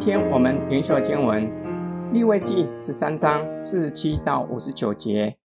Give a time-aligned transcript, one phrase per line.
[0.00, 5.36] 今天我们灵修经文利未记十三章四十七到五十九节。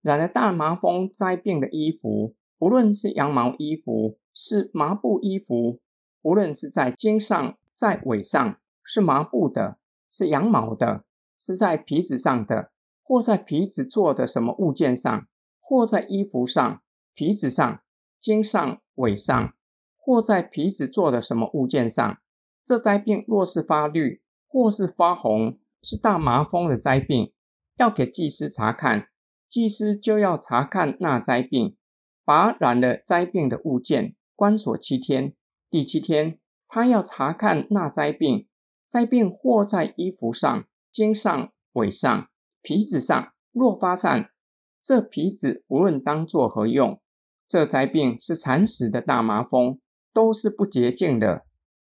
[0.00, 5.80] 染了大麻风灾病的衣服，无论是羊毛衣服，是麻布衣服，
[6.22, 9.76] 无论是在肩上、在尾上，是麻布的，
[10.08, 11.02] 是羊毛的，
[11.40, 12.70] 是在皮子上的，
[13.02, 15.26] 或在皮子做的什么物件上，
[15.58, 16.80] 或在衣服上、
[17.12, 17.80] 皮子上、
[18.20, 19.52] 肩上、尾上，
[19.98, 22.18] 或在皮子做的什么物件上，
[22.64, 27.32] 这灾病若是发绿，或是发红，是大麻风的灾病，
[27.76, 29.08] 要给祭司查看。
[29.48, 31.76] 祭司就要查看那灾病，
[32.24, 35.34] 把染了灾病的物件关锁七天。
[35.70, 36.38] 第七天，
[36.68, 38.46] 他要查看那灾病，
[38.88, 42.28] 灾病或在衣服上、肩上、尾上、
[42.62, 44.30] 皮子上，若发散，
[44.84, 47.00] 这皮子无论当作何用，
[47.48, 49.80] 这灾病是缠死的大麻风，
[50.12, 51.44] 都是不洁净的。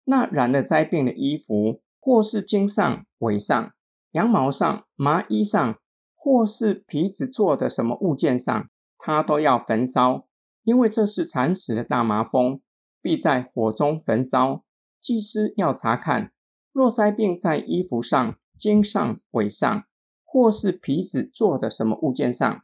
[0.10, 3.72] 那染了灾病的衣服，或是肩上、尾上、
[4.12, 5.78] 羊毛上、麻衣上。
[6.22, 10.28] 或是皮子做的什么物件上，他都要焚烧，
[10.66, 12.60] 因为这是惨死的大麻风，
[13.02, 14.66] 必在火中焚烧。
[15.02, 16.34] 祭司要查看，
[16.74, 19.86] 若灾病在衣服上、肩上、尾上，
[20.26, 22.64] 或是皮子做的什么物件上，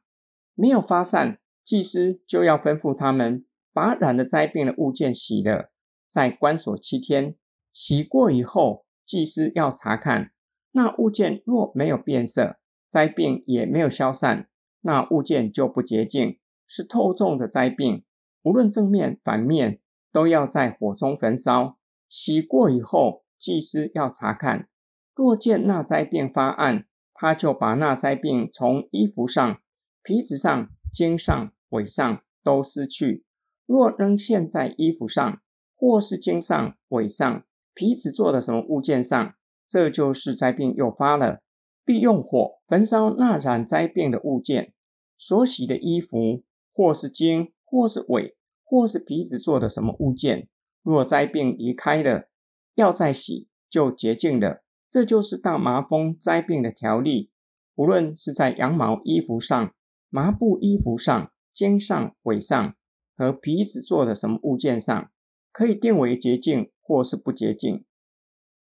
[0.53, 5.69] 没有发散，祭司就要吩咐他们把染了灾病的物件洗了，
[6.15, 7.35] 在关锁七天。
[7.73, 10.31] 洗过以后，祭司要查看
[10.71, 12.55] 那物件，若没有变色。
[12.89, 14.47] 灾病也没有消散，
[14.79, 18.05] 那物件就不洁净，是透重的灾病。
[18.43, 19.81] 无论正面反面，
[20.13, 21.77] 都要在火中焚烧。
[22.07, 24.69] 洗过以后，祭司要查看，
[25.13, 29.59] 若见那灾病发暗，他就把那灾病从衣服上、
[30.01, 33.25] 皮子上、肩上、尾上都撕去。
[33.65, 35.41] 若仍现在衣服上，
[35.85, 37.43] 或是肩上、尾上、
[37.75, 39.35] 皮子做的什么物件上，
[39.69, 41.41] 这就是灾病又发了。
[41.85, 44.73] 必用火焚烧那染灾病的物件，
[45.19, 46.41] 所洗的衣服，
[46.73, 50.47] 或是肩，或是尾，或是皮子做的什么物件，
[50.81, 52.29] 若灾病离开了，
[52.73, 54.63] 要再洗，就洁净了。
[54.89, 57.29] 这就是大麻风灾病的条例。
[57.75, 59.71] 无论是在羊毛衣服上、
[60.09, 62.73] 麻布衣服上、肩上、尾上
[63.15, 65.11] 和皮子做的什么物件上，
[65.55, 67.85] 可以定为洁净，或是不洁净。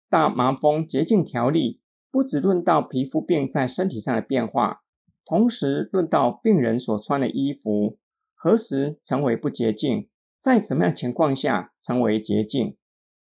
[0.09, 1.77] 大麻风洁净条例。
[2.13, 4.81] 不只论到皮肤病在身体上的变化，
[5.25, 7.97] 同时论到病人所穿的衣服
[8.35, 10.09] 何时成为不洁净，
[10.41, 12.75] 在怎么样情况下成为洁净。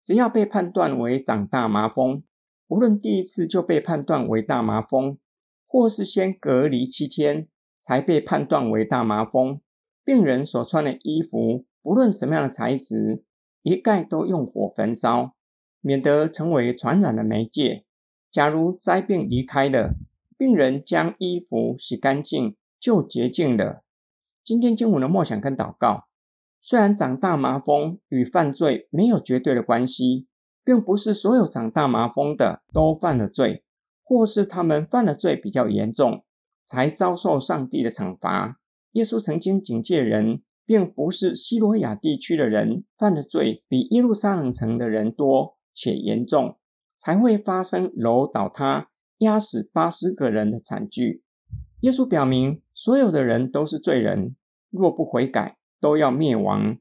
[0.03, 2.23] 只要被判断为长大麻风，
[2.67, 5.17] 无论第一次就被判断为大麻风，
[5.65, 7.47] 或是先隔离七天
[7.83, 9.61] 才被判断为大麻风，
[10.03, 13.23] 病人所穿的衣服，不论什么样的材质，
[13.63, 15.33] 一概都用火焚烧，
[15.81, 17.85] 免得成为传染的媒介。
[18.29, 19.93] 假如灾病离开了，
[20.37, 23.83] 病人将衣服洗干净，就洁净了。
[24.43, 26.07] 今天经文的默想跟祷告，
[26.61, 30.27] 虽然长大麻风与犯罪没有绝对的关系，
[30.65, 33.63] 并不是所有长大麻风的都犯了罪，
[34.03, 36.25] 或是他们犯了罪比较严重，
[36.67, 38.59] 才遭受上帝的惩罚。
[38.91, 46.57] 耶稣曾经警戒人，并不是西罗亚地区的人犯的罪比耶路撒冷城的人多且严重。
[46.99, 48.87] 才会发生楼倒塌、
[49.17, 51.21] 压死八十个人的惨剧。
[51.81, 54.37] 耶稣表明，所有的人都是罪人，
[54.71, 56.77] 若不悔改，都要灭亡。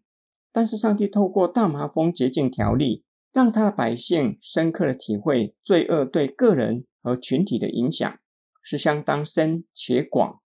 [0.52, 8.20] 但是上帝透过大麻风洁净条例，让他的百姓深刻的体会罪恶对个人和群体的影响
[8.62, 10.41] 是相当深且广。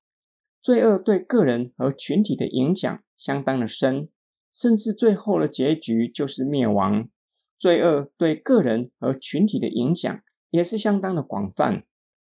[0.68, 4.10] 罪恶对个人和群体的影响相当的深，
[4.52, 7.08] 甚至最后的结局就是灭亡。
[7.58, 10.20] 罪恶对个人和群体的影响
[10.50, 11.86] 也是相当的广泛。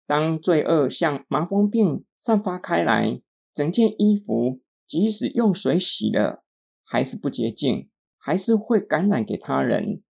[0.08, 3.20] 当罪恶像麻风病散发开来，
[3.56, 6.42] 整件衣服即使用水洗了，
[6.86, 10.02] 还是不洁净，还是会感染给他人，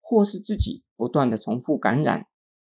[0.00, 2.28] 或是自己不断的重复感染。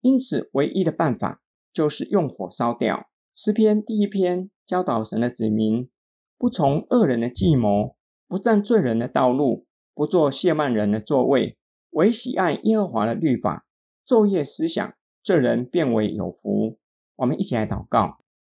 [0.02, 3.08] 因此，唯一的办法就是用火烧掉。
[3.38, 5.90] 诗篇第一篇教导神的子民，
[6.38, 7.98] 不从恶人的计谋，
[8.30, 11.58] 不占罪人的道路，不做亵慢人的座位。
[11.90, 13.66] 唯喜爱耶和华的律法，
[14.08, 16.80] 昼夜思想，这人便为有福。
[17.18, 18.20] 我们一起来祷告，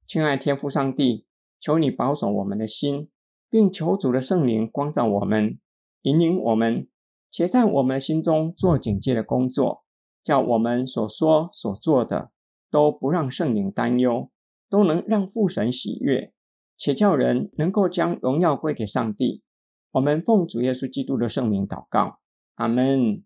[0.10, 1.26] 亲爱天父上帝，
[1.62, 3.10] 求你保守我们的心，
[3.50, 5.58] 并求主的圣灵光照我们，
[6.02, 6.90] 引领我们，
[7.32, 9.86] 且在我们心中做警戒的工作，
[10.22, 12.32] 叫我们所说所做的
[12.70, 14.30] 都不让圣灵担忧，
[14.70, 16.34] 都能让父神喜悦，
[16.78, 19.42] 且叫人能够将荣耀归给上帝。
[19.92, 22.20] 我们奉主耶稣基督的圣名祷告。
[22.56, 23.24] 阿门。